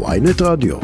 ויינט 0.00 0.42
רדיו. 0.42 0.76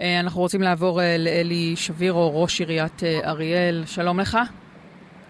אה, 0.00 0.20
אנחנו 0.20 0.40
רוצים 0.40 0.62
לעבור 0.62 1.00
אה, 1.00 1.16
לאלי 1.18 1.72
שבירו, 1.76 2.42
ראש 2.42 2.60
עיריית 2.60 3.04
אה, 3.04 3.20
אריאל. 3.30 3.82
שלום 3.86 4.20
לך. 4.20 4.38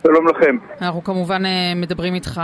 שלום 0.03 0.29
לכם. 0.29 0.57
אנחנו 0.81 1.05
כמובן 1.05 1.43
מדברים 1.77 2.15
איתך 2.15 2.41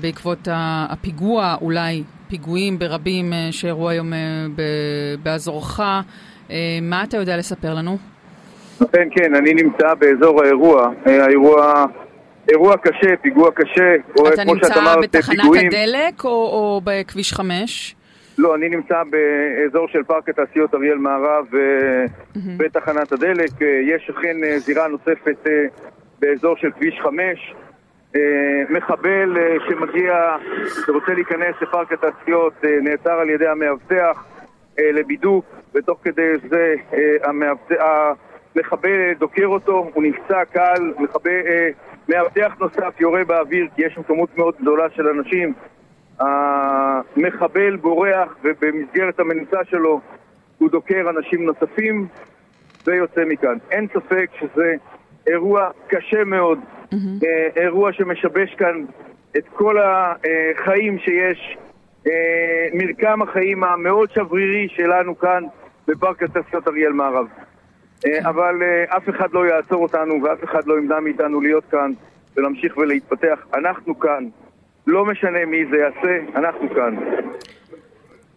בעקבות 0.00 0.48
הפיגוע, 0.90 1.56
אולי 1.60 2.02
פיגועים 2.28 2.78
ברבים 2.78 3.32
שאירעו 3.50 3.88
היום 3.88 4.12
באזורך. 5.22 5.80
מה 6.82 7.04
אתה 7.04 7.16
יודע 7.16 7.36
לספר 7.36 7.74
לנו? 7.74 7.98
כן, 8.78 9.08
כן, 9.10 9.34
אני 9.34 9.54
נמצא 9.54 9.94
באזור 9.94 10.42
האירוע. 10.42 10.90
האירוע... 11.06 11.84
אירוע 12.48 12.76
קשה, 12.76 13.16
פיגוע 13.22 13.50
קשה, 13.54 13.94
או 14.18 14.24
כמו 14.24 14.56
שאת 14.56 14.76
אמרת, 14.76 15.16
פיגועים. 15.16 15.16
אתה 15.16 15.18
נמצא 15.18 15.18
בתחנת 15.18 15.40
הדלק 15.66 16.24
או, 16.24 16.30
או 16.30 16.80
בכביש 16.84 17.32
5? 17.32 17.96
לא, 18.38 18.54
אני 18.54 18.68
נמצא 18.68 19.02
באזור 19.10 19.88
של 19.88 20.02
פארק 20.02 20.28
התעשיות 20.28 20.74
אריאל 20.74 20.98
מערב 20.98 21.46
mm-hmm. 21.52 22.38
בתחנת 22.56 23.12
הדלק. 23.12 23.50
יש 23.82 24.10
אכן 24.10 24.36
זירה 24.56 24.88
נוספת 24.88 25.46
באזור 26.20 26.56
של 26.56 26.70
כביש 26.70 27.00
5. 27.02 27.54
מחבל 28.70 29.36
שמגיע, 29.68 30.36
שרוצה 30.86 31.14
להיכנס 31.14 31.54
לפארק 31.62 31.92
התעשיות, 31.92 32.64
נעצר 32.82 33.10
על 33.12 33.30
ידי 33.30 33.46
המאבטח 33.46 34.24
לבידוק, 34.78 35.44
ותוך 35.74 35.98
כדי 36.04 36.32
זה 36.48 36.74
המחבל 38.54 39.12
דוקר 39.18 39.46
אותו, 39.46 39.90
הוא 39.94 40.02
נפצע 40.02 40.44
קל, 40.44 40.92
מאבטח 42.08 42.52
נוסף 42.60 43.00
יורה 43.00 43.24
באוויר 43.24 43.66
כי 43.76 43.82
יש 43.82 43.94
שם 43.94 44.02
כמות 44.02 44.38
מאוד 44.38 44.54
גדולה 44.60 44.90
של 44.90 45.08
אנשים 45.08 45.54
המחבל 46.18 47.76
בורח 47.76 48.36
ובמסגרת 48.44 49.20
המנוסה 49.20 49.64
שלו 49.64 50.00
הוא 50.58 50.70
דוקר 50.70 51.10
אנשים 51.16 51.44
נוספים 51.46 52.06
ויוצא 52.86 53.24
מכאן. 53.24 53.56
אין 53.70 53.86
ספק 53.94 54.30
שזה 54.40 54.74
אירוע 55.26 55.70
קשה 55.86 56.24
מאוד, 56.24 56.58
mm-hmm. 56.58 57.26
אירוע 57.56 57.92
שמשבש 57.92 58.54
כאן 58.54 58.84
את 59.36 59.48
כל 59.48 59.76
החיים 59.78 60.98
שיש, 60.98 61.56
אה, 62.06 62.68
מרקם 62.74 63.22
החיים 63.22 63.64
המאוד 63.64 64.10
שברירי 64.10 64.68
שלנו 64.68 65.18
כאן 65.18 65.44
בפארק 65.88 66.22
התעשיות 66.22 66.68
אריאל 66.68 66.92
מערב. 66.92 67.26
אה. 68.06 68.30
אבל 68.30 68.62
אף 68.88 69.08
אחד 69.08 69.32
לא 69.32 69.46
יעצור 69.46 69.82
אותנו 69.82 70.22
ואף 70.22 70.44
אחד 70.44 70.66
לא 70.66 70.78
ימנע 70.78 71.00
מאיתנו 71.00 71.40
להיות 71.40 71.64
כאן 71.70 71.92
ולהמשיך 72.36 72.76
ולהתפתח. 72.76 73.46
אנחנו 73.54 73.98
כאן, 73.98 74.24
לא 74.86 75.04
משנה 75.04 75.44
מי 75.46 75.66
זה 75.70 75.76
יעשה, 75.76 76.18
אנחנו 76.36 76.70
כאן. 76.70 76.94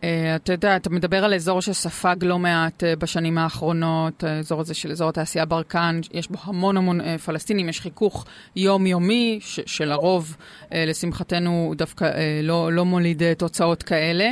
Uh, 0.01 0.05
אתה 0.35 0.53
יודע, 0.53 0.75
אתה 0.75 0.89
מדבר 0.89 1.25
על 1.25 1.33
אזור 1.33 1.61
שספג 1.61 2.15
לא 2.21 2.39
מעט 2.39 2.83
uh, 2.83 2.99
בשנים 2.99 3.37
האחרונות, 3.37 4.23
האזור 4.23 4.61
הזה 4.61 4.73
של 4.73 4.91
אזור 4.91 5.09
התעשייה 5.09 5.45
ברקן, 5.45 5.99
יש 6.13 6.31
בו 6.31 6.37
המון 6.43 6.77
המון 6.77 7.01
uh, 7.01 7.03
פלסטינים, 7.25 7.69
יש 7.69 7.81
חיכוך 7.81 8.25
יומיומי, 8.55 9.39
שלרוב, 9.41 10.37
לשמחתנו, 10.71 11.73
דווקא 11.75 12.11
לא, 12.43 12.71
לא 12.71 12.85
מוליד 12.85 13.33
תוצאות 13.33 13.83
כאלה. 13.83 14.31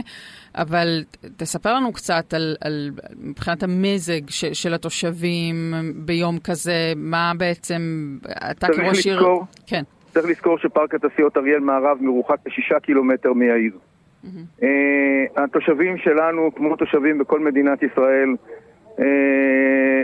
אבל 0.58 1.04
תספר 1.38 1.74
לנו 1.74 1.94
קצת 1.94 2.34
על, 2.34 2.56
על 2.62 2.92
מבחינת 3.20 3.64
המזג 3.64 4.30
ש, 4.30 4.46
של 4.46 4.74
התושבים 4.74 5.74
ביום 5.96 6.40
כזה, 6.40 6.94
מה 6.96 7.32
בעצם, 7.38 7.82
אתה 8.52 8.68
כראש 8.68 9.06
עיר... 9.06 9.24
כן. 9.68 9.84
צריך 10.14 10.26
לזכור 10.26 10.58
שפארק 10.58 10.96
התעשיות 10.96 11.38
אריאל 11.38 11.60
מערב 11.60 11.98
מרוחק 12.02 12.36
כשישה 12.46 12.80
קילומטר 12.80 13.34
מהעיר. 13.34 13.78
Mm-hmm. 14.26 14.64
Uh, 14.64 15.44
התושבים 15.44 15.98
שלנו, 15.98 16.52
כמו 16.56 16.76
תושבים 16.76 17.18
בכל 17.18 17.40
מדינת 17.40 17.84
ישראל, 17.84 18.30
uh, 18.98 19.02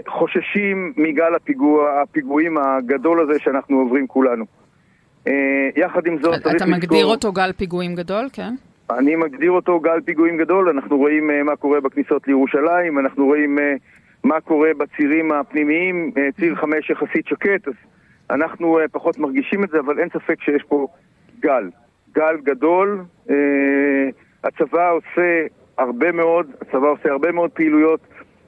חוששים 0.08 0.94
מגל 0.98 1.36
הפיגוע, 1.36 2.02
הפיגועים 2.02 2.58
הגדול 2.58 3.22
הזה 3.22 3.40
שאנחנו 3.40 3.80
עוברים 3.80 4.08
כולנו. 4.08 4.46
Uh, 5.26 5.30
יחד 5.76 6.06
עם 6.08 6.18
זאת, 6.22 6.34
צריך 6.34 6.46
לזכור... 6.46 6.56
אתה 6.56 6.66
מגדיר 6.66 7.06
אותו 7.06 7.32
גל 7.32 7.52
פיגועים 7.58 7.96
גדול, 7.96 8.28
כן? 8.34 8.54
אני 8.92 9.16
מגדיר 9.16 9.52
אותו 9.52 9.80
גל 9.80 10.02
פיגועים 10.06 10.38
גדול, 10.38 10.70
אנחנו 10.70 10.98
רואים 10.98 11.30
uh, 11.30 11.44
מה 11.44 11.56
קורה 11.56 11.82
בכניסות 11.82 12.28
לירושלים, 12.28 13.00
אנחנו 13.00 13.26
רואים 13.26 13.58
uh, 13.58 13.62
מה 14.24 14.42
קורה 14.42 14.70
בצירים 14.78 15.32
הפנימיים, 15.32 16.12
uh, 16.16 16.40
ציר 16.40 16.56
חמש 16.56 16.90
יחסית 16.90 17.28
שקט, 17.28 17.68
אז 17.68 17.74
אנחנו 18.32 18.80
uh, 18.80 18.88
פחות 18.92 19.18
מרגישים 19.20 19.64
את 19.64 19.70
זה, 19.70 19.80
אבל 19.80 20.00
אין 20.00 20.10
ספק 20.10 20.42
שיש 20.42 20.64
פה 20.68 20.88
גל. 21.40 21.70
גל 22.16 22.38
גדול, 22.44 23.04
uh, 23.28 23.32
הצבא 24.44 24.92
עושה 24.92 25.46
הרבה 25.78 26.12
מאוד, 26.12 26.52
הצבא 26.62 26.88
עושה 26.88 27.12
הרבה 27.12 27.32
מאוד 27.32 27.52
פעילויות, 27.52 28.00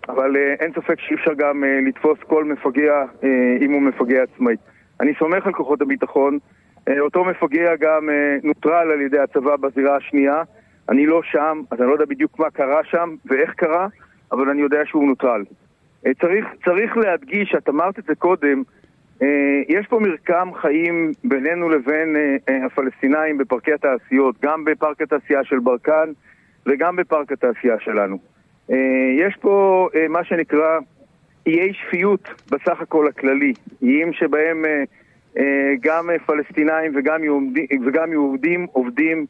אבל 0.09 0.35
uh, 0.35 0.61
אין 0.61 0.71
ספק 0.71 0.99
שאי 0.99 1.15
אפשר 1.15 1.33
גם 1.33 1.63
uh, 1.63 1.87
לתפוס 1.87 2.19
כל 2.27 2.43
מפגע 2.43 3.05
אם 3.61 3.71
הוא 3.71 3.81
מפגע 3.81 4.23
עצמאי. 4.23 4.55
אני 4.99 5.13
סומך 5.19 5.47
על 5.47 5.53
כוחות 5.53 5.81
הביטחון, 5.81 6.37
אה, 6.87 6.99
אותו 6.99 7.23
מפגע 7.25 7.75
גם 7.79 8.09
אה, 8.09 8.37
נוטרל 8.43 8.91
על 8.91 9.01
ידי 9.01 9.19
הצבא 9.19 9.55
בזירה 9.55 9.95
השנייה. 9.95 10.43
אני 10.89 11.05
לא 11.05 11.21
שם, 11.23 11.61
אז 11.71 11.79
אני 11.79 11.87
לא 11.87 11.93
יודע 11.93 12.05
בדיוק 12.05 12.39
מה 12.39 12.49
קרה 12.49 12.83
שם 12.83 13.15
ואיך 13.25 13.53
קרה, 13.53 13.87
אבל 14.31 14.49
אני 14.49 14.61
יודע 14.61 14.79
שהוא 14.85 15.07
נוטרל. 15.07 15.43
אה, 16.05 16.11
צריך, 16.21 16.45
צריך 16.65 16.97
להדגיש, 16.97 17.55
את 17.57 17.69
אמרת 17.69 17.99
את 17.99 18.03
זה 18.03 18.15
קודם, 18.15 18.63
יש 19.67 19.87
פה 19.89 19.99
מרקם 19.99 20.49
חיים 20.61 21.11
בינינו 21.23 21.69
לבין 21.69 22.15
הפלסטינאים 22.65 23.37
בפארקי 23.37 23.73
התעשיות, 23.73 24.35
גם 24.43 24.65
בפארק 24.65 25.01
התעשייה 25.01 25.43
של 25.43 25.59
ברקן 25.59 26.11
וגם 26.65 26.95
בפארק 26.95 27.31
התעשייה 27.31 27.75
שלנו. 27.79 28.17
יש 29.19 29.35
פה 29.41 29.87
מה 30.09 30.23
שנקרא 30.23 30.79
איי 31.47 31.73
שפיות 31.73 32.27
בסך 32.51 32.81
הכל 32.81 33.07
הכללי, 33.07 33.53
איים 33.81 34.13
שבהם 34.13 34.65
אה, 35.37 35.73
גם 35.81 36.09
פלסטינאים 36.25 36.91
וגם 36.95 37.23
יהודים, 37.23 37.65
וגם 37.85 38.11
יהודים 38.11 38.67
עובדים 38.71 39.25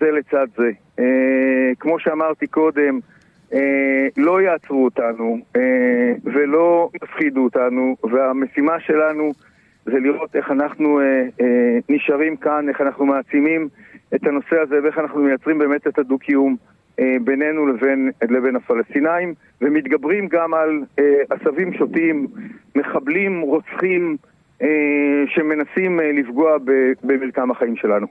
זה 0.00 0.10
לצד 0.10 0.46
זה. 0.56 0.70
אה, 0.98 1.74
כמו 1.80 1.98
שאמרתי 1.98 2.46
קודם, 2.46 2.94
אה, 2.94 3.00
לא 4.16 4.42
יעצרו 4.42 4.84
אותנו 4.84 5.38
ולא 6.24 6.90
יפחידו 7.02 7.44
אותנו, 7.44 7.96
והמשימה 8.02 8.80
שלנו 8.80 9.32
זה 9.84 9.98
לראות 10.00 10.36
איך 10.36 10.50
אנחנו 10.50 11.00
נשארים 11.88 12.36
כאן, 12.36 12.68
איך 12.68 12.80
אנחנו 12.80 13.06
מעצימים 13.06 13.68
את 14.14 14.26
הנושא 14.26 14.60
הזה 14.60 14.82
ואיך 14.82 14.98
אנחנו 14.98 15.20
מייצרים 15.20 15.58
באמת 15.58 15.86
את 15.86 15.98
הדו-קיום 15.98 16.56
בינינו 16.98 17.66
לבין, 17.66 18.10
לבין 18.30 18.56
הפלסטינאים, 18.56 19.34
ומתגברים 19.60 20.28
גם 20.28 20.54
על 20.54 20.82
עשבים 21.30 21.72
שוטים, 21.72 22.26
מחבלים, 22.76 23.40
רוצחים, 23.40 24.16
אה, 24.62 25.24
שמנסים 25.26 26.00
אה, 26.00 26.12
לפגוע 26.12 26.56
במרקם 27.02 27.50
החיים 27.50 27.76
שלנו. 27.76 28.06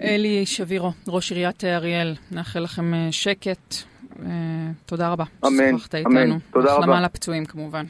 אלי 0.00 0.46
שבירו, 0.46 0.92
ראש 1.08 1.32
עיריית 1.32 1.64
אריאל, 1.64 2.14
נאחל 2.30 2.60
לכם 2.60 2.94
אה, 2.94 3.08
שקט. 3.10 3.74
תודה 4.86 5.08
רבה. 5.08 5.24
אמן, 5.46 5.74
אמן. 6.06 6.38
תודה 6.52 6.74
רבה. 6.74 6.84
החלמה 6.84 7.00
לפצועים 7.00 7.44
כמובן. 7.44 7.84